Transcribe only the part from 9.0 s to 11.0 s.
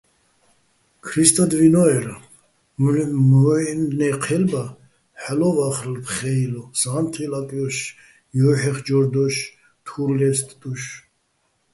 დოშ, თურ ლე́სტდოშ.